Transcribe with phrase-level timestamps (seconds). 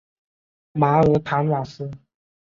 [0.71, 1.91] 马尔坦瓦斯。